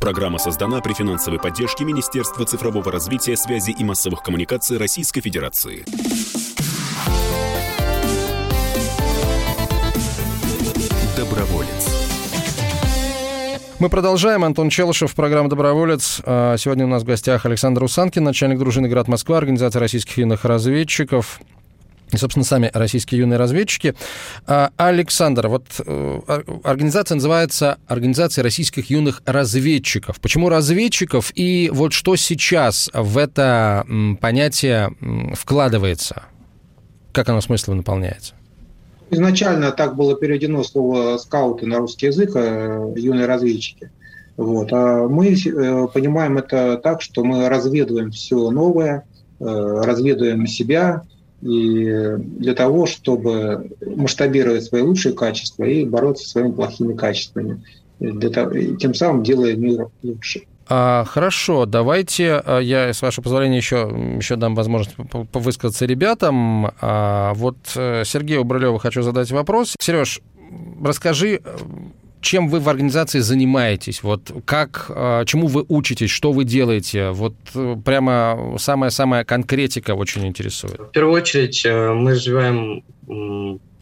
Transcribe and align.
Программа 0.00 0.38
создана 0.38 0.80
при 0.80 0.94
финансовой 0.94 1.38
поддержке 1.38 1.84
Министерства 1.84 2.46
цифрового 2.46 2.90
развития, 2.90 3.36
связи 3.36 3.70
и 3.70 3.84
массовых 3.84 4.22
коммуникаций 4.22 4.78
Российской 4.78 5.20
Федерации. 5.20 5.84
Доброволец. 11.14 12.00
Мы 13.78 13.90
продолжаем. 13.90 14.44
Антон 14.44 14.70
Челышев, 14.70 15.14
программа 15.14 15.50
«Доброволец». 15.50 16.22
А, 16.24 16.56
сегодня 16.56 16.86
у 16.86 16.88
нас 16.88 17.02
в 17.02 17.06
гостях 17.06 17.44
Александр 17.44 17.84
Усанкин, 17.84 18.24
начальник 18.24 18.58
дружины 18.58 18.88
«Град 18.88 19.06
Москва», 19.06 19.36
организация 19.36 19.80
российских 19.80 20.16
юных 20.16 20.46
разведчиков 20.46 21.40
и, 22.12 22.18
собственно, 22.18 22.44
сами 22.44 22.70
российские 22.72 23.20
юные 23.20 23.38
разведчики. 23.38 23.94
А, 24.46 24.70
Александр, 24.76 25.48
вот 25.48 25.64
э, 25.78 26.20
организация 26.64 27.16
называется 27.16 27.78
Организация 27.86 28.42
российских 28.42 28.90
юных 28.90 29.22
разведчиков. 29.26 30.20
Почему 30.20 30.48
разведчиков 30.48 31.32
и 31.34 31.70
вот 31.72 31.92
что 31.92 32.16
сейчас 32.16 32.90
в 32.92 33.18
это 33.18 33.84
понятие 34.20 34.90
вкладывается? 35.34 36.24
Как 37.12 37.28
оно 37.28 37.40
смыслом 37.40 37.78
наполняется? 37.78 38.34
Изначально 39.10 39.72
так 39.72 39.96
было 39.96 40.14
переведено 40.14 40.62
слово 40.62 41.18
«скауты» 41.18 41.66
на 41.66 41.78
русский 41.78 42.06
язык, 42.06 42.30
э, 42.34 42.92
юные 42.96 43.26
разведчики. 43.26 43.90
Вот. 44.36 44.72
А 44.72 45.08
мы 45.08 45.32
э, 45.32 45.88
понимаем 45.92 46.38
это 46.38 46.76
так, 46.78 47.02
что 47.02 47.24
мы 47.24 47.48
разведываем 47.48 48.12
все 48.12 48.50
новое, 48.50 49.04
разведываем 49.40 50.46
себя, 50.46 51.02
и 51.42 52.16
для 52.18 52.54
того, 52.54 52.86
чтобы 52.86 53.70
масштабировать 53.84 54.64
свои 54.64 54.82
лучшие 54.82 55.14
качества 55.14 55.64
и 55.64 55.84
бороться 55.84 56.24
со 56.24 56.30
своими 56.30 56.52
плохими 56.52 56.94
качествами, 56.94 57.62
для 57.98 58.30
того, 58.30 58.52
тем 58.78 58.94
самым 58.94 59.22
делая 59.22 59.54
мир 59.56 59.88
лучше. 60.02 60.42
А, 60.72 61.04
хорошо, 61.04 61.66
давайте 61.66 62.40
а, 62.44 62.60
я, 62.60 62.92
с 62.92 63.02
вашего 63.02 63.24
позволения, 63.24 63.56
еще, 63.56 63.90
еще 64.16 64.36
дам 64.36 64.54
возможность 64.54 64.96
высказаться 65.32 65.84
ребятам. 65.84 66.70
А, 66.80 67.34
вот 67.34 67.56
э, 67.74 68.04
Сергею 68.04 68.44
Брылеву 68.44 68.78
хочу 68.78 69.02
задать 69.02 69.32
вопрос. 69.32 69.74
Сереж, 69.80 70.20
расскажи, 70.80 71.40
чем 72.20 72.48
вы 72.48 72.60
в 72.60 72.68
организации 72.68 73.20
занимаетесь? 73.20 74.02
Вот 74.02 74.30
как, 74.44 74.86
а, 74.90 75.24
чему 75.24 75.46
вы 75.46 75.64
учитесь, 75.68 76.10
что 76.10 76.32
вы 76.32 76.44
делаете? 76.44 77.10
Вот 77.10 77.34
э, 77.54 77.76
прямо 77.84 78.56
самая-самая 78.58 79.24
конкретика 79.24 79.94
очень 79.94 80.26
интересует. 80.26 80.78
В 80.78 80.90
первую 80.90 81.14
очередь 81.14 81.64
э, 81.64 81.92
мы 81.92 82.12
развиваем 82.12 82.82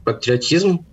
патриотизм, 0.04 0.84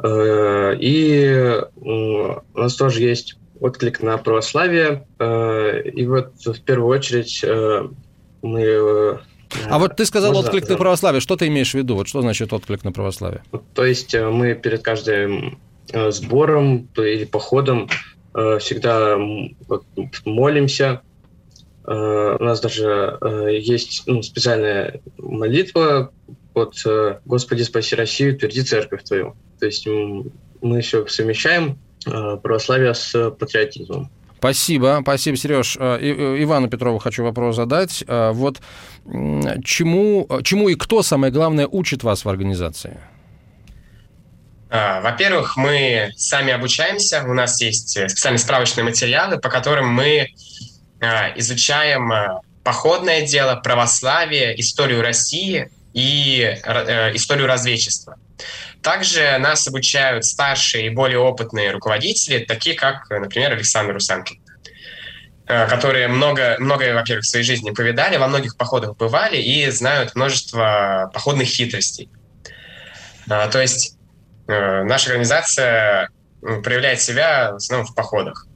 и 0.00 1.60
у 1.76 2.40
нас 2.54 2.76
тоже 2.76 3.02
есть 3.02 3.36
отклик 3.60 4.02
на 4.02 4.18
православие. 4.18 5.06
Э, 5.18 5.82
и 5.82 6.06
вот 6.06 6.32
в 6.44 6.60
первую 6.62 6.96
очередь 6.98 7.40
э, 7.42 7.88
мы... 8.42 8.60
Э, 8.60 9.18
а 9.68 9.78
вот 9.78 9.96
ты 9.96 10.04
сказал 10.04 10.32
Можно, 10.32 10.50
отклик 10.50 10.68
на 10.68 10.76
православие. 10.76 11.20
Что 11.20 11.36
ты 11.36 11.46
имеешь 11.46 11.70
в 11.70 11.74
виду? 11.74 11.94
Вот 11.94 12.08
что 12.08 12.20
значит 12.20 12.52
отклик 12.52 12.84
на 12.84 12.92
православие? 12.92 13.42
То 13.74 13.84
есть 13.84 14.14
мы 14.14 14.54
перед 14.54 14.82
каждым 14.82 15.58
сбором 16.10 16.88
или 16.96 17.24
походом 17.24 17.88
всегда 18.32 19.16
молимся. 20.24 21.02
У 21.86 21.90
нас 21.90 22.60
даже 22.60 23.18
есть 23.50 24.02
ну, 24.06 24.22
специальная 24.22 25.00
молитва 25.16 26.12
под 26.52 26.74
«Господи, 27.24 27.62
спаси 27.62 27.96
Россию, 27.96 28.38
тверди 28.38 28.60
церковь 28.60 29.04
Твою». 29.04 29.34
То 29.58 29.66
есть 29.66 29.86
мы 29.86 30.76
еще 30.76 31.06
совмещаем 31.06 31.78
Э, 32.06 32.36
православия 32.42 32.92
с 32.94 33.30
патриотизмом. 33.30 34.10
Спасибо, 34.38 35.00
спасибо, 35.02 35.36
Сереж. 35.36 35.76
Э, 35.78 35.98
э, 36.00 36.42
Ивану 36.42 36.68
Петрову 36.68 36.98
хочу 36.98 37.24
вопрос 37.24 37.56
задать. 37.56 38.04
Вот 38.06 38.60
чему, 39.64 40.28
чему 40.42 40.68
и 40.68 40.74
кто, 40.74 41.02
самое 41.02 41.32
главное, 41.32 41.66
учит 41.66 42.02
вас 42.02 42.24
в 42.24 42.28
организации? 42.28 42.98
А, 44.70 45.00
во-первых, 45.00 45.56
мы 45.56 46.12
сами 46.16 46.52
обучаемся, 46.52 47.24
у 47.24 47.34
нас 47.34 47.60
есть 47.60 47.90
специальные 47.90 48.38
справочные 48.38 48.84
материалы, 48.84 49.38
по 49.38 49.48
которым 49.48 49.88
мы 49.88 50.28
изучаем 51.36 52.40
походное 52.64 53.24
дело, 53.24 53.54
православие, 53.54 54.60
историю 54.60 55.00
России 55.00 55.70
и 55.94 56.42
историю 57.14 57.46
разведчества. 57.46 58.18
Также 58.82 59.36
нас 59.38 59.66
обучают 59.66 60.24
старшие 60.24 60.86
и 60.86 60.90
более 60.90 61.18
опытные 61.18 61.72
руководители, 61.72 62.44
такие 62.44 62.76
как, 62.76 63.10
например, 63.10 63.52
Александр 63.52 63.94
Русанкин 63.94 64.40
э, 65.46 65.66
которые 65.68 66.08
много, 66.08 66.56
многое, 66.58 66.94
во-первых, 66.94 67.24
в 67.24 67.28
своей 67.28 67.44
жизни 67.44 67.70
повидали, 67.72 68.16
во 68.16 68.28
многих 68.28 68.56
походах 68.56 68.96
бывали 68.96 69.36
и 69.36 69.68
знают 69.70 70.14
множество 70.14 71.10
походных 71.12 71.48
хитростей. 71.48 72.08
А, 73.28 73.48
то 73.48 73.60
есть 73.60 73.94
э, 73.94 73.97
наша 74.48 75.10
организация 75.10 76.08
проявляет 76.40 77.00
себя 77.00 77.52
в 77.52 77.56
основном 77.56 77.86
в 77.86 77.94
походах. 77.94 78.46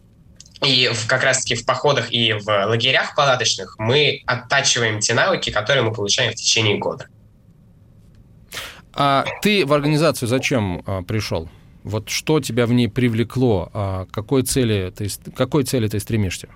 И 0.64 0.88
в, 0.88 1.06
как 1.08 1.24
раз-таки 1.24 1.56
в 1.56 1.66
походах 1.66 2.12
и 2.12 2.34
в 2.34 2.46
лагерях 2.46 3.16
палаточных 3.16 3.76
мы 3.78 4.22
оттачиваем 4.26 5.00
те 5.00 5.14
навыки, 5.14 5.50
которые 5.50 5.82
мы 5.82 5.92
получаем 5.92 6.32
в 6.32 6.36
течение 6.36 6.78
года. 6.78 7.06
А 8.94 9.24
ты 9.40 9.66
в 9.66 9.72
организацию 9.72 10.28
зачем 10.28 10.82
а, 10.86 11.02
пришел? 11.02 11.48
Вот 11.82 12.08
что 12.10 12.40
тебя 12.40 12.66
в 12.66 12.72
ней 12.72 12.88
привлекло? 12.88 13.70
А 13.72 14.06
какой 14.12 14.42
цели 14.42 14.92
ты, 14.96 15.08
какой 15.34 15.64
цели 15.64 15.88
ты 15.88 15.98
стремишься? 15.98 16.48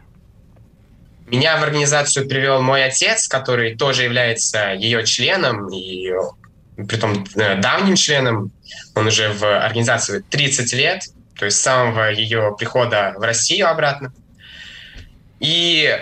Меня 1.27 1.59
в 1.59 1.65
организацию 1.65 2.29
привел 2.29 2.63
мой 2.63 2.85
отец, 2.85 3.27
который 3.27 3.75
тоже 3.77 4.05
является 4.05 4.75
ее 4.75 5.05
членом, 5.05 5.69
и 5.69 6.13
притом 6.77 7.25
э, 7.37 7.61
давним 7.61 7.97
членом. 7.97 8.53
Он 8.95 9.07
уже 9.07 9.33
в 9.33 9.45
организации 9.45 10.21
30 10.21 10.73
лет, 10.75 11.03
то 11.39 11.45
есть 11.45 11.59
с 11.59 11.63
самого 11.63 12.11
ее 12.11 12.55
прихода 12.59 13.15
в 13.17 13.23
Россию 13.23 13.69
обратно. 13.69 14.13
И 15.41 15.99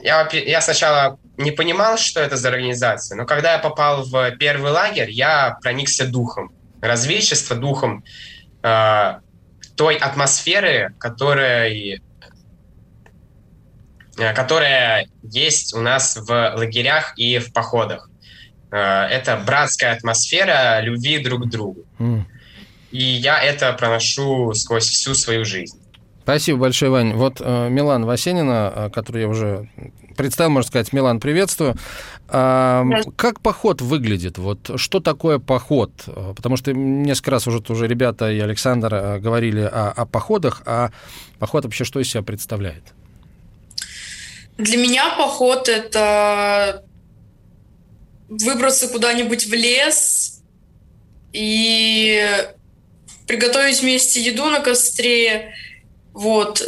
я, 0.00 0.28
я 0.32 0.60
сначала 0.60 1.18
не 1.36 1.50
понимал, 1.50 1.98
что 1.98 2.20
это 2.20 2.36
за 2.36 2.48
организация, 2.48 3.16
но 3.16 3.24
когда 3.24 3.52
я 3.52 3.58
попал 3.58 4.04
в 4.04 4.30
первый 4.32 4.72
лагерь, 4.72 5.10
я 5.10 5.58
проникся 5.62 6.06
духом, 6.06 6.52
разведчества, 6.80 7.56
духом 7.56 8.04
э, 8.62 9.14
той 9.76 9.96
атмосферы, 9.96 10.94
которая, 10.98 12.00
э, 14.18 14.34
которая 14.34 15.06
есть 15.22 15.74
у 15.74 15.80
нас 15.80 16.16
в 16.16 16.54
лагерях 16.56 17.14
и 17.16 17.38
в 17.38 17.52
походах. 17.52 18.10
Э, 18.70 19.06
это 19.06 19.42
братская 19.46 19.92
атмосфера 19.92 20.80
любви 20.80 21.18
друг 21.18 21.44
к 21.44 21.46
другу. 21.46 21.84
Mm. 21.98 22.22
И 22.90 23.02
я 23.02 23.42
это 23.42 23.72
проношу 23.72 24.54
сквозь 24.54 24.88
всю 24.88 25.14
свою 25.14 25.44
жизнь. 25.44 25.78
Спасибо 26.22 26.58
большое, 26.58 26.90
Вань. 26.90 27.14
Вот 27.14 27.40
э, 27.40 27.68
Милан 27.70 28.04
Васенина, 28.04 28.72
э, 28.74 28.90
который 28.90 29.22
я 29.22 29.28
уже 29.28 29.68
представил, 30.14 30.50
можно 30.50 30.68
сказать, 30.68 30.92
Милан, 30.92 31.20
приветствую. 31.20 31.74
А, 32.28 32.84
как 33.16 33.40
поход 33.40 33.80
выглядит? 33.80 34.36
Вот 34.36 34.72
что 34.76 35.00
такое 35.00 35.38
поход? 35.38 35.90
Потому 36.36 36.58
что 36.58 36.74
несколько 36.74 37.30
раз 37.30 37.46
уже, 37.46 37.62
уже 37.68 37.86
ребята 37.86 38.30
и 38.30 38.38
Александр 38.40 38.94
э, 38.94 39.18
говорили 39.20 39.62
о, 39.62 39.90
о 39.90 40.04
походах, 40.04 40.60
а 40.66 40.90
поход 41.38 41.64
вообще 41.64 41.84
что 41.84 41.98
из 41.98 42.10
себя 42.10 42.22
представляет? 42.22 42.82
Для 44.58 44.76
меня 44.76 45.14
поход— 45.16 45.68
это 45.70 46.84
выбраться 48.28 48.88
куда-нибудь 48.88 49.46
в 49.46 49.52
лес 49.52 50.42
и 51.32 52.48
приготовить 53.26 53.80
вместе 53.80 54.20
еду 54.20 54.46
на 54.46 54.60
костре. 54.60 55.54
Вот. 56.12 56.62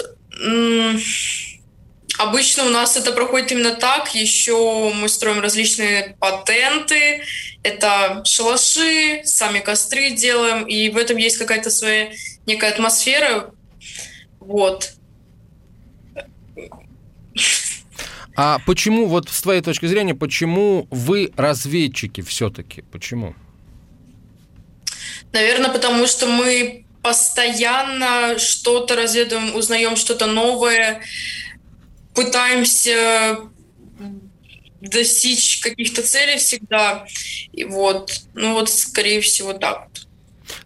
Обычно 2.18 2.64
у 2.66 2.68
нас 2.68 2.96
это 2.96 3.12
проходит 3.12 3.52
именно 3.52 3.74
так. 3.74 4.14
Еще 4.14 4.92
мы 4.94 5.08
строим 5.08 5.40
различные 5.40 6.16
патенты. 6.20 7.22
Это 7.62 8.22
шалаши, 8.24 9.22
сами 9.24 9.60
костры 9.60 10.10
делаем. 10.10 10.64
И 10.64 10.90
в 10.90 10.96
этом 10.96 11.16
есть 11.16 11.38
какая-то 11.38 11.70
своя 11.70 12.10
некая 12.46 12.72
атмосфера. 12.72 13.52
Вот. 14.38 14.92
А 18.36 18.58
почему, 18.66 19.06
вот 19.06 19.28
с 19.28 19.42
твоей 19.42 19.60
точки 19.60 19.86
зрения, 19.86 20.14
почему 20.14 20.86
вы 20.90 21.32
разведчики 21.36 22.20
все-таки? 22.20 22.82
Почему? 22.92 23.34
Наверное, 25.32 25.70
потому 25.70 26.06
что 26.06 26.26
мы 26.26 26.84
постоянно 27.02 28.38
что-то 28.38 28.96
разведываем, 28.96 29.54
узнаем 29.54 29.96
что-то 29.96 30.26
новое 30.26 31.02
пытаемся 32.14 33.38
достичь 34.80 35.60
каких-то 35.60 36.02
целей 36.02 36.38
всегда. 36.38 37.06
И 37.52 37.64
вот, 37.64 38.22
ну 38.34 38.54
вот, 38.54 38.70
скорее 38.70 39.20
всего, 39.20 39.52
так 39.52 39.88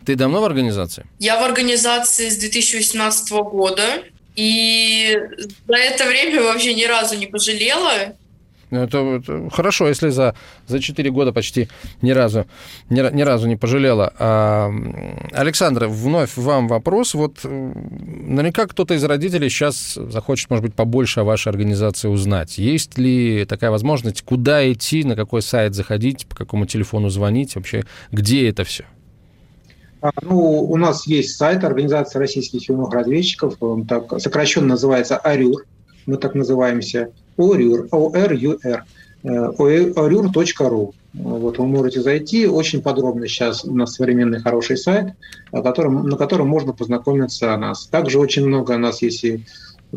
Ты 0.07 0.15
давно 0.15 0.41
в 0.41 0.45
организации? 0.45 1.07
Я 1.19 1.41
в 1.41 1.45
организации 1.45 2.29
с 2.29 2.37
2018 2.37 3.31
года. 3.33 4.05
И 4.37 5.17
за 5.67 5.77
это 5.77 6.07
время 6.07 6.43
вообще 6.43 6.75
ни 6.75 6.85
разу 6.85 7.17
не 7.17 7.27
пожалела. 7.27 8.15
Ну, 8.71 8.83
это, 8.83 8.99
это 8.99 9.51
хорошо, 9.51 9.87
если 9.87 10.09
за, 10.09 10.35
за 10.67 10.81
4 10.81 11.11
года 11.11 11.33
почти 11.33 11.69
ни 12.03 12.11
разу, 12.11 12.47
ни, 12.91 13.15
ни 13.15 13.23
разу 13.23 13.47
не 13.47 13.57
пожалела. 13.57 14.13
А, 14.19 14.73
Александра, 15.33 15.87
вновь 15.87 16.37
вам 16.37 16.67
вопрос. 16.67 17.15
Вот 17.15 17.45
наверняка 17.45 18.67
кто-то 18.67 18.95
из 18.95 19.05
родителей 19.05 19.49
сейчас 19.49 19.95
захочет, 19.95 20.51
может 20.51 20.65
быть, 20.65 20.75
побольше 20.75 21.21
о 21.21 21.25
вашей 21.25 21.51
организации 21.51 22.09
узнать. 22.09 22.59
Есть 22.59 22.99
ли 22.99 23.45
такая 23.45 23.71
возможность, 23.71 24.23
куда 24.23 24.71
идти, 24.73 25.05
на 25.05 25.15
какой 25.15 25.43
сайт 25.43 25.75
заходить, 25.75 26.27
по 26.27 26.35
какому 26.35 26.67
телефону 26.67 27.11
звонить, 27.11 27.55
вообще, 27.55 27.85
где 28.11 28.49
это 28.49 28.65
все? 28.65 28.85
А, 30.05 30.11
ну, 30.21 30.39
у 30.39 30.77
нас 30.77 31.06
есть 31.06 31.35
сайт 31.39 31.65
Организации 31.65 32.19
российских 32.19 32.69
юных 32.69 32.93
разведчиков, 32.93 33.56
он 33.61 33.87
так 33.87 34.21
сокращенно 34.21 34.67
называется 34.67 35.17
АРЮР, 35.17 35.65
мы 36.05 36.19
так 36.19 36.35
называемся. 36.35 37.09
ORUR, 37.39 37.89
O-R-U-R, 37.91 38.85
orur.ru. 39.25 40.93
Вот 41.15 41.59
вы 41.59 41.67
можете 41.67 42.03
зайти. 42.03 42.47
Очень 42.47 42.83
подробно 42.83 43.27
сейчас 43.27 43.65
у 43.65 43.75
нас 43.75 43.95
современный 43.95 44.41
хороший 44.41 44.77
сайт, 44.77 45.15
на 45.53 45.62
котором, 45.62 46.06
на 46.06 46.19
котором 46.19 46.49
можно 46.49 46.75
познакомиться 46.75 47.55
о 47.55 47.56
нас. 47.56 47.87
Также 47.87 48.19
очень 48.19 48.47
много 48.47 48.73
у 48.73 48.79
нас 48.79 49.01
есть 49.01 49.25
и 49.25 49.47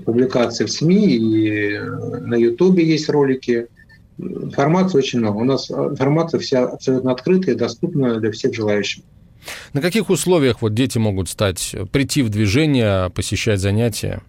публикаций 0.06 0.68
в 0.68 0.71
СМИ, 0.71 1.18
и 1.18 1.80
на 1.80 2.36
Ютубе 2.36 2.86
есть 2.86 3.09
ролики. 3.09 3.68
Информации 4.18 5.00
очень 5.00 5.19
много. 5.19 5.36
У 5.36 5.44
нас 5.44 5.69
информация 5.69 6.39
вся 6.39 6.63
абсолютно 6.63 7.12
открытая 7.12 7.56
и 7.56 7.57
доступна 7.57 8.21
для 8.21 8.31
всех 8.31 8.54
желающих. 8.54 9.04
На 9.73 9.81
каких 9.81 10.09
условиях 10.09 10.61
вот 10.61 10.73
дети 10.73 10.97
могут 10.97 11.29
стать, 11.29 11.75
прийти 11.91 12.21
в 12.21 12.29
движение, 12.29 13.09
посещать 13.09 13.59
занятия? 13.59 14.21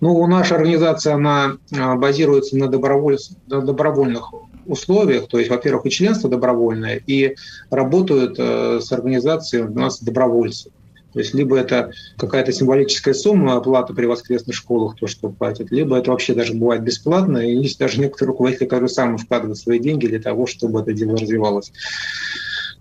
Ну, 0.00 0.26
наша 0.26 0.54
организация, 0.54 1.14
она 1.14 1.56
а, 1.76 1.96
базируется 1.96 2.56
на, 2.56 2.68
доброволь... 2.68 3.18
на 3.48 3.60
добровольных 3.60 4.32
условиях, 4.66 5.28
то 5.28 5.38
есть, 5.38 5.50
во-первых, 5.50 5.86
и 5.86 5.90
членство 5.90 6.28
добровольное, 6.28 7.00
и 7.06 7.34
работают 7.70 8.36
э, 8.38 8.80
с 8.80 8.92
организацией 8.92 9.62
у 9.62 9.72
нас 9.72 10.00
добровольцы. 10.00 10.70
То 11.12 11.20
есть 11.20 11.32
либо 11.32 11.56
это 11.56 11.90
какая-то 12.18 12.52
символическая 12.52 13.14
сумма 13.14 13.56
оплаты 13.56 13.94
при 13.94 14.04
воскресных 14.04 14.54
школах, 14.54 14.96
то, 14.96 15.06
что 15.06 15.30
платят, 15.30 15.70
либо 15.70 15.96
это 15.96 16.10
вообще 16.10 16.34
даже 16.34 16.52
бывает 16.52 16.82
бесплатно, 16.82 17.38
и 17.38 17.56
есть 17.56 17.78
даже 17.78 17.98
некоторые 17.98 18.32
руководители, 18.32 18.66
которые 18.66 18.90
сами 18.90 19.16
вкладывают 19.16 19.58
свои 19.58 19.78
деньги 19.78 20.06
для 20.06 20.20
того, 20.20 20.46
чтобы 20.46 20.80
это 20.80 20.92
дело 20.92 21.16
развивалось. 21.16 21.72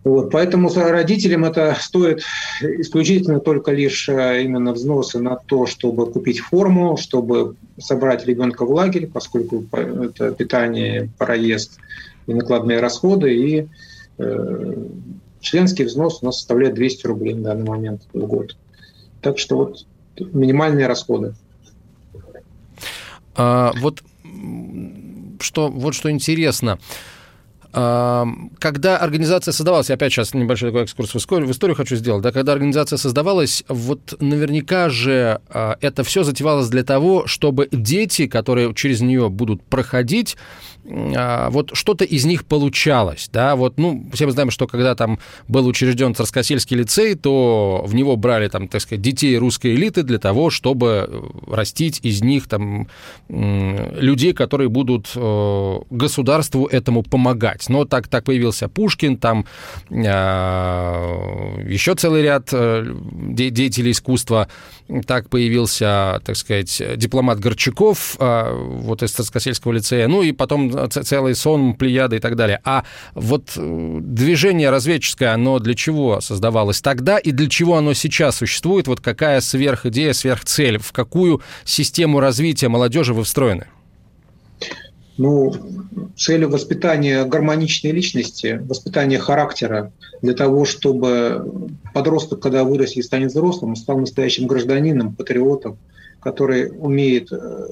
Вот, 0.07 0.31
поэтому 0.31 0.69
родителям 0.73 1.43
это 1.43 1.75
стоит 1.77 2.23
исключительно 2.61 3.41
только 3.41 3.73
лишь 3.73 4.07
э, 4.07 4.41
именно 4.43 4.71
взносы 4.71 5.19
на 5.19 5.35
то, 5.35 5.65
чтобы 5.65 6.09
купить 6.09 6.39
форму, 6.39 6.95
чтобы 6.95 7.57
собрать 7.77 8.25
ребенка 8.25 8.65
в 8.65 8.71
лагерь, 8.71 9.07
поскольку 9.07 9.65
это 9.73 10.31
питание, 10.31 11.09
проезд 11.17 11.79
и 12.25 12.33
накладные 12.33 12.79
расходы, 12.79 13.35
и 13.35 13.67
э, 14.17 14.85
членский 15.41 15.83
взнос 15.83 16.19
у 16.21 16.27
нас 16.27 16.37
составляет 16.37 16.75
200 16.75 17.05
рублей 17.05 17.33
на 17.33 17.49
данный 17.49 17.65
момент 17.65 18.03
в 18.13 18.25
год. 18.27 18.55
Так 19.21 19.37
что 19.37 19.57
вот 19.57 19.85
минимальные 20.17 20.87
расходы. 20.87 21.35
А, 23.35 23.73
вот 23.81 24.01
что, 25.41 25.67
вот 25.67 25.95
что 25.95 26.09
интересно. 26.09 26.79
Когда 27.71 28.97
организация 28.97 29.51
создавалась, 29.51 29.89
опять 29.89 30.11
сейчас 30.11 30.33
небольшой 30.33 30.69
такой 30.69 30.83
экскурс 30.83 31.13
в 31.13 31.17
историю, 31.17 31.47
в 31.47 31.51
историю 31.51 31.75
хочу 31.75 31.95
сделать, 31.95 32.23
да, 32.23 32.31
когда 32.31 32.53
организация 32.53 32.97
создавалась, 32.97 33.63
вот 33.67 34.15
наверняка 34.19 34.89
же 34.89 35.41
а, 35.49 35.77
это 35.81 36.03
все 36.03 36.23
затевалось 36.23 36.69
для 36.69 36.83
того, 36.83 37.27
чтобы 37.27 37.67
дети, 37.71 38.27
которые 38.27 38.73
через 38.73 39.01
нее 39.01 39.29
будут 39.29 39.63
проходить, 39.63 40.37
а, 40.89 41.49
вот 41.49 41.71
что-то 41.73 42.05
из 42.05 42.25
них 42.25 42.45
получалось, 42.45 43.29
да, 43.31 43.55
вот, 43.55 43.77
ну, 43.77 44.05
все 44.13 44.25
мы 44.25 44.31
знаем, 44.31 44.51
что 44.51 44.67
когда 44.67 44.95
там 44.95 45.19
был 45.47 45.67
учрежден 45.67 46.15
Царскосельский 46.15 46.77
лицей, 46.77 47.15
то 47.15 47.83
в 47.85 47.93
него 47.93 48.15
брали, 48.15 48.47
там, 48.47 48.67
так 48.67 48.81
сказать, 48.81 49.01
детей 49.01 49.37
русской 49.37 49.75
элиты 49.75 50.03
для 50.03 50.19
того, 50.19 50.49
чтобы 50.49 51.07
э, 51.09 51.21
растить 51.53 51.99
из 52.03 52.21
них, 52.21 52.47
там, 52.47 52.87
людей, 53.29 54.33
которые 54.33 54.69
будут 54.69 55.11
э, 55.15 55.79
государству 55.89 56.65
этому 56.67 57.03
помогать. 57.03 57.56
Но 57.69 57.85
так, 57.85 58.07
так 58.07 58.23
появился 58.23 58.67
Пушкин, 58.67 59.17
там 59.17 59.45
а, 59.89 61.57
еще 61.67 61.95
целый 61.95 62.21
ряд 62.21 62.49
э, 62.51 62.85
деятелей 63.31 63.91
искусства, 63.91 64.47
так 65.05 65.29
появился, 65.29 66.21
так 66.25 66.35
сказать, 66.35 66.81
дипломат 66.95 67.39
Горчаков, 67.39 68.15
а, 68.19 68.53
вот 68.53 69.03
из 69.03 69.11
Царскосельского 69.11 69.73
лицея, 69.73 70.07
ну 70.07 70.21
и 70.21 70.31
потом 70.31 70.89
целый 70.89 71.35
сон, 71.35 71.73
плеяды 71.73 72.17
и 72.17 72.19
так 72.19 72.35
далее. 72.35 72.59
А 72.63 72.83
вот 73.13 73.53
э, 73.55 73.99
движение 74.01 74.69
разведческое, 74.69 75.33
оно 75.33 75.59
для 75.59 75.73
чего 75.73 76.21
создавалось 76.21 76.81
тогда 76.81 77.17
и 77.17 77.31
для 77.31 77.49
чего 77.49 77.77
оно 77.77 77.93
сейчас 77.93 78.37
существует? 78.37 78.87
Вот 78.87 79.01
какая 79.01 79.41
сверхидея, 79.41 80.13
сверхцель? 80.13 80.77
В 80.77 80.91
какую 80.91 81.41
систему 81.63 82.19
развития 82.19 82.67
молодежи 82.67 83.13
вы 83.13 83.23
встроены? 83.23 83.67
Ну, 85.17 85.51
целью 86.15 86.49
воспитания 86.49 87.25
гармоничной 87.25 87.91
личности, 87.91 88.61
воспитания 88.63 89.17
характера, 89.17 89.91
для 90.21 90.33
того, 90.33 90.65
чтобы 90.65 91.69
подросток, 91.93 92.39
когда 92.39 92.63
вырастет 92.63 92.97
и 92.97 93.01
станет 93.01 93.31
взрослым, 93.31 93.75
стал 93.75 93.97
настоящим 93.97 94.47
гражданином, 94.47 95.15
патриотом, 95.15 95.77
который 96.19 96.71
умеет 96.71 97.31
э, 97.31 97.67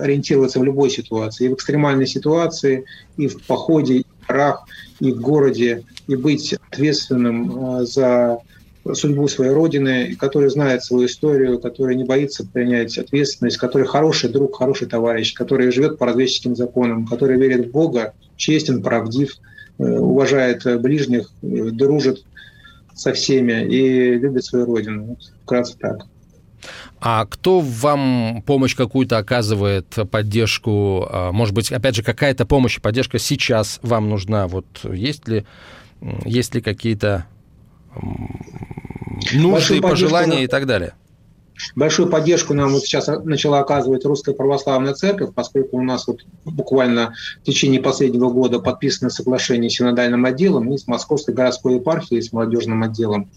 ориентироваться 0.00 0.60
в 0.60 0.64
любой 0.64 0.90
ситуации, 0.90 1.46
и 1.46 1.48
в 1.48 1.54
экстремальной 1.54 2.06
ситуации, 2.06 2.84
и 3.16 3.26
в 3.26 3.42
походе, 3.46 3.98
и 3.98 4.04
в 4.04 4.26
горах, 4.26 4.66
и 5.00 5.12
в 5.12 5.20
городе, 5.20 5.84
и 6.06 6.16
быть 6.16 6.54
ответственным 6.70 7.80
э, 7.80 7.84
за 7.86 8.40
судьбу 8.94 9.28
своей 9.28 9.52
родины, 9.52 10.16
который 10.16 10.50
знает 10.50 10.84
свою 10.84 11.06
историю, 11.06 11.58
который 11.58 11.96
не 11.96 12.04
боится 12.04 12.46
принять 12.46 12.96
ответственность, 12.98 13.56
который 13.56 13.86
хороший 13.86 14.30
друг, 14.30 14.56
хороший 14.56 14.86
товарищ, 14.86 15.34
который 15.34 15.70
живет 15.70 15.98
по 15.98 16.06
разведческим 16.06 16.56
законам, 16.56 17.06
который 17.06 17.38
верит 17.38 17.68
в 17.68 17.70
Бога, 17.70 18.14
честен, 18.36 18.82
правдив, 18.82 19.36
э, 19.78 19.84
уважает 19.84 20.64
ближних, 20.80 21.30
дружит 21.42 22.24
со 22.94 23.12
всеми 23.12 23.64
и 23.64 24.14
любит 24.14 24.44
свою 24.44 24.66
родину. 24.66 25.04
Вот, 25.04 25.18
вкратце 25.44 25.76
так. 25.78 26.06
А 27.00 27.26
кто 27.26 27.60
вам 27.60 28.42
помощь 28.44 28.74
какую-то 28.74 29.18
оказывает, 29.18 29.86
поддержку? 30.10 31.06
А, 31.08 31.32
может 31.32 31.54
быть, 31.54 31.70
опять 31.70 31.94
же, 31.94 32.02
какая-то 32.02 32.44
помощь 32.44 32.78
и 32.78 32.80
поддержка 32.80 33.18
сейчас 33.18 33.78
вам 33.82 34.08
нужна? 34.08 34.48
Вот 34.48 34.66
есть 34.82 35.28
ли, 35.28 35.46
есть 36.24 36.54
ли 36.54 36.60
какие-то 36.60 37.26
нужды, 39.32 39.80
пожелания 39.80 40.44
и 40.44 40.46
так 40.46 40.66
далее? 40.66 40.94
Большую 41.74 42.08
поддержку 42.08 42.54
нам 42.54 42.72
вот 42.72 42.84
сейчас 42.84 43.08
начала 43.24 43.58
оказывать 43.60 44.04
Русская 44.04 44.32
Православная 44.32 44.94
Церковь, 44.94 45.30
поскольку 45.34 45.78
у 45.78 45.82
нас 45.82 46.06
вот 46.06 46.20
буквально 46.44 47.14
в 47.42 47.46
течение 47.46 47.80
последнего 47.80 48.30
года 48.30 48.60
подписано 48.60 49.10
соглашение 49.10 49.68
с 49.68 49.74
синодальным 49.74 50.24
отделом 50.24 50.72
и 50.72 50.78
с 50.78 50.86
Московской 50.86 51.34
городской 51.34 51.76
епархией, 51.76 52.22
с 52.22 52.32
молодежным 52.32 52.82
отделом. 52.84 53.28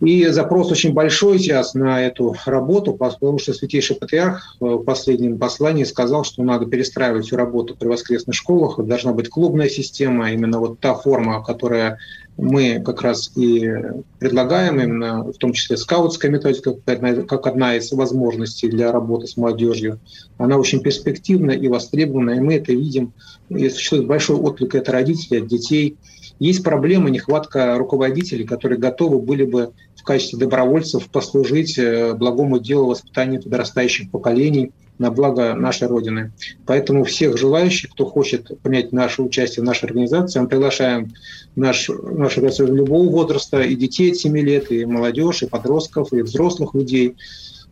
И 0.00 0.26
запрос 0.26 0.70
очень 0.70 0.92
большой 0.92 1.38
сейчас 1.38 1.74
на 1.74 2.00
эту 2.00 2.34
работу, 2.46 2.92
потому 2.92 3.38
что 3.38 3.52
Святейший 3.52 3.96
Патриарх 3.96 4.56
в 4.60 4.84
последнем 4.84 5.38
послании 5.38 5.84
сказал, 5.84 6.24
что 6.24 6.42
надо 6.42 6.66
перестраивать 6.66 7.26
всю 7.26 7.36
работу 7.36 7.74
при 7.76 7.88
воскресных 7.88 8.36
школах, 8.36 8.78
должна 8.84 9.12
быть 9.12 9.28
клубная 9.28 9.68
система, 9.68 10.30
именно 10.30 10.60
вот 10.60 10.78
та 10.80 10.94
форма, 10.94 11.42
которая 11.42 11.98
мы 12.36 12.82
как 12.84 13.02
раз 13.02 13.30
и 13.36 13.72
предлагаем, 14.18 14.80
именно 14.80 15.24
в 15.24 15.34
том 15.34 15.52
числе 15.52 15.76
скаутская 15.76 16.30
методика, 16.30 16.74
как 16.74 17.46
одна 17.46 17.76
из 17.76 17.92
возможностей 17.92 18.68
для 18.68 18.90
работы 18.90 19.26
с 19.26 19.36
молодежью. 19.36 20.00
Она 20.38 20.56
очень 20.56 20.80
перспективна 20.80 21.52
и 21.52 21.68
востребована, 21.68 22.30
и 22.30 22.40
мы 22.40 22.54
это 22.54 22.72
видим. 22.72 23.12
И 23.48 23.68
существует 23.68 24.06
большой 24.06 24.36
отклик 24.36 24.74
от 24.74 24.88
родителей, 24.88 25.42
от 25.42 25.48
детей– 25.48 25.96
есть 26.38 26.64
проблема 26.64 27.10
нехватка 27.10 27.78
руководителей, 27.78 28.44
которые 28.44 28.78
готовы 28.78 29.18
были 29.20 29.44
бы 29.44 29.72
в 30.04 30.06
качестве 30.06 30.38
добровольцев 30.38 31.08
послужить 31.08 31.78
э, 31.78 32.12
благому 32.12 32.58
делу 32.58 32.88
воспитания 32.88 33.40
подрастающих 33.40 34.10
поколений 34.10 34.70
на 34.98 35.10
благо 35.10 35.54
нашей 35.54 35.88
Родины. 35.88 36.30
Поэтому 36.66 37.04
всех 37.04 37.38
желающих, 37.38 37.92
кто 37.92 38.04
хочет 38.04 38.50
принять 38.60 38.92
наше 38.92 39.22
участие 39.22 39.62
в 39.62 39.66
нашей 39.66 39.86
организации, 39.86 40.40
мы 40.40 40.48
приглашаем 40.48 41.14
наш, 41.56 41.88
нашу 41.88 42.40
организацию 42.40 42.74
любого 42.74 43.08
возраста, 43.08 43.62
и 43.62 43.74
детей 43.74 44.12
от 44.12 44.18
7 44.18 44.36
лет, 44.40 44.70
и 44.70 44.84
молодежь, 44.84 45.42
и 45.42 45.46
подростков, 45.46 46.12
и 46.12 46.20
взрослых 46.20 46.74
людей. 46.74 47.16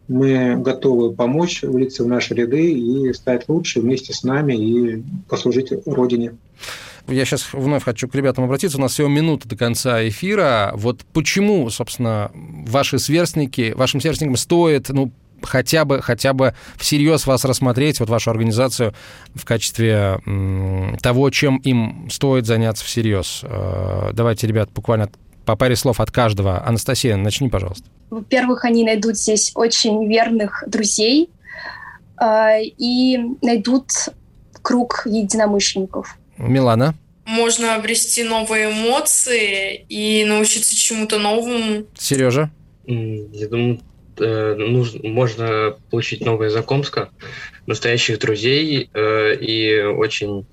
Мы 0.09 0.57
готовы 0.57 1.13
помочь 1.13 1.63
влиться 1.63 2.03
в 2.03 2.07
наши 2.07 2.33
ряды 2.33 2.73
и 2.73 3.13
стать 3.13 3.45
лучше 3.49 3.81
вместе 3.81 4.15
с 4.15 4.23
нами 4.23 4.55
и 4.55 5.03
послужить 5.29 5.71
Родине. 5.85 6.39
Я 7.09 7.25
сейчас 7.25 7.53
вновь 7.53 7.85
хочу 7.85 8.09
к 8.09 8.15
ребятам 8.15 8.45
обратиться. 8.45 8.79
У 8.79 8.81
нас 8.81 8.93
всего 8.93 9.09
минута 9.09 9.49
до 9.49 9.57
конца 9.57 10.07
эфира. 10.07 10.73
Вот 10.75 11.01
почему, 11.13 11.69
собственно, 11.71 12.31
ваши 12.35 12.99
сверстники, 12.99 13.73
вашим 13.77 14.01
сверстникам 14.01 14.37
стоит, 14.37 14.89
ну, 14.89 15.13
хотя 15.43 15.85
бы, 15.85 16.01
хотя 16.03 16.33
бы 16.33 16.55
всерьез 16.77 17.27
вас 17.27 17.45
рассмотреть, 17.45 18.01
вот 18.01 18.09
вашу 18.09 18.31
организацию 18.31 18.95
в 19.35 19.45
качестве 19.45 20.21
того, 21.01 21.31
чем 21.31 21.57
им 21.59 22.09
стоит 22.11 22.47
заняться 22.47 22.85
всерьез. 22.85 23.41
Э, 23.43 24.11
давайте, 24.13 24.47
ребят, 24.47 24.71
буквально 24.73 25.11
по 25.45 25.57
паре 25.57 25.77
слов 25.77 26.01
от 26.01 26.11
каждого. 26.11 26.65
Анастасия, 26.65 27.17
начни, 27.17 27.49
пожалуйста. 27.49 27.85
Во-первых, 28.11 28.65
они 28.65 28.85
найдут 28.85 29.17
здесь 29.17 29.53
очень 29.55 30.07
верных 30.07 30.65
друзей 30.67 31.31
э, 32.21 32.63
и 32.79 33.19
найдут 33.43 33.91
круг 34.63 35.03
единомышленников. 35.07 36.17
Милана? 36.49 36.95
Можно 37.25 37.77
обрести 37.77 38.25
новые 38.25 38.71
эмоции 38.71 39.85
и 39.89 40.25
научиться 40.25 40.77
чему-то 40.77 41.19
новому. 41.19 41.85
Сережа? 41.97 42.51
Я 42.87 43.49
думаю, 43.49 43.81
э, 44.19 44.55
нужно, 44.59 45.09
можно 45.09 45.77
получить 45.91 46.25
новое 46.25 46.51
знакомство, 46.51 47.11
настоящих 47.67 48.19
друзей 48.19 48.91
э, 48.93 49.35
и 49.37 49.83
очень 49.83 50.47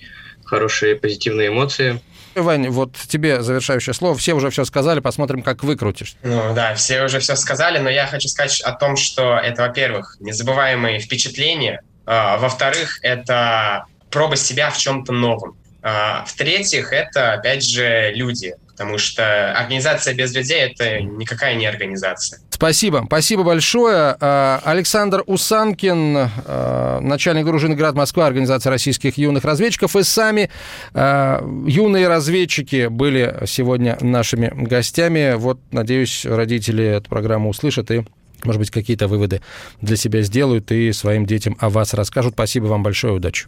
хорошие 0.46 0.96
позитивные 0.96 1.50
эмоции. 1.50 2.00
Вань, 2.36 2.70
вот 2.70 2.96
тебе 3.08 3.42
завершающее 3.42 3.94
слово. 3.94 4.16
Все 4.16 4.34
уже 4.34 4.50
все 4.50 4.66
сказали, 4.66 5.00
посмотрим, 5.00 5.42
как 5.42 5.64
выкрутишь. 5.64 6.16
Ну 6.24 6.54
да, 6.54 6.76
все 6.76 7.04
уже 7.04 7.20
все 7.20 7.36
сказали, 7.36 7.80
но 7.80 7.90
я 7.90 8.08
хочу 8.08 8.28
сказать 8.28 8.62
о 8.62 8.72
том, 8.72 8.96
что 8.96 9.36
это, 9.36 9.64
во-первых, 9.64 10.18
незабываемые 10.20 11.00
впечатления, 11.00 11.82
а, 12.06 12.38
во-вторых, 12.38 13.00
это 13.02 13.86
проба 14.10 14.36
себя 14.36 14.70
в 14.72 14.78
чем-то 14.78 15.12
новом. 15.12 15.58
А, 15.82 16.26
в-третьих, 16.26 16.92
это, 16.92 17.34
опять 17.34 17.64
же, 17.64 18.12
люди, 18.14 18.56
потому 18.68 18.98
что 18.98 19.54
организация 19.54 20.14
без 20.14 20.34
людей– 20.36 20.60
это 20.60 21.02
никакая 21.02 21.56
не 21.56 21.66
организация. 21.66 22.40
Спасибо. 22.50 23.04
Спасибо 23.06 23.44
большое. 23.44 24.18
А, 24.20 24.62
Александр 24.66 25.24
Усанкин, 25.26 26.18
а, 26.18 27.00
начальник 27.00 27.46
дружины 27.46 27.76
«Град 27.76 27.96
Москва», 27.96 28.28
Организация 28.28 28.70
российских 28.72 29.18
юных 29.18 29.46
разведчиков. 29.46 29.96
И 29.96 30.04
сами 30.04 30.50
юные 30.94 32.08
разведчики 32.08 32.88
были 32.88 33.44
сегодня 33.46 33.98
нашими 34.02 34.52
гостями. 34.54 35.36
Вот, 35.36 35.60
надеюсь, 35.72 36.26
родители 36.26 36.84
эту 36.84 37.10
программу 37.10 37.50
услышат 37.50 37.92
и 37.92 38.04
может 38.44 38.60
быть, 38.60 38.72
какие-то 38.72 39.08
выводы 39.08 39.42
для 39.82 39.98
себя 39.98 40.22
сделают 40.22 40.72
и 40.72 40.94
своим 40.94 41.26
детям 41.26 41.58
о 41.60 41.70
вас 41.70 41.94
расскажут. 41.94 42.36
Спасибо 42.36 42.68
вам 42.68 42.84
большое, 42.84 43.14
удачи. 43.14 43.48